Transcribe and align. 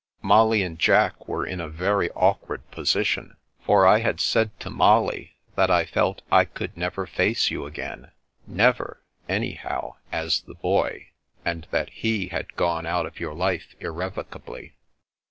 "Molly 0.33 0.63
and 0.63 0.79
Jack 0.79 1.27
were 1.27 1.45
in 1.45 1.61
a 1.61 1.69
very 1.69 2.09
awkward 2.15 2.71
position: 2.71 3.37
for 3.61 3.85
I 3.85 3.99
had 3.99 4.19
said 4.19 4.59
to 4.61 4.71
Molly 4.71 5.35
that 5.53 5.69
I 5.69 5.85
felt 5.85 6.23
I 6.31 6.43
could 6.43 6.75
never 6.75 7.05
face 7.05 7.51
you 7.51 7.67
again— 7.67 8.09
never, 8.63 9.03
anyhow, 9.29 9.97
as 10.11 10.41
the 10.41 10.55
Boy, 10.55 11.09
and 11.45 11.67
that 11.69 11.91
he 11.91 12.29
had 12.29 12.55
gone 12.55 12.87
out 12.87 13.05
of 13.05 13.19
your 13.19 13.35
life 13.35 13.75
irrevocably. 13.79 14.73